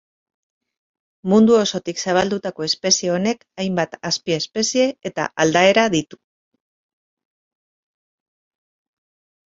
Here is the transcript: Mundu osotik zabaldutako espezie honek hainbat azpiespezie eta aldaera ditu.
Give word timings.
Mundu 1.33 1.57
osotik 1.57 2.01
zabaldutako 2.05 2.65
espezie 2.69 3.13
honek 3.17 3.45
hainbat 3.65 3.95
azpiespezie 4.11 4.89
eta 5.13 5.31
aldaera 5.45 5.87
ditu. 5.99 6.23